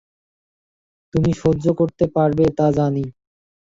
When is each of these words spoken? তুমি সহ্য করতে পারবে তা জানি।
তুমি 1.13 1.31
সহ্য 1.41 1.65
করতে 1.79 2.05
পারবে 2.15 2.45
তা 2.57 2.67
জানি। 2.77 3.05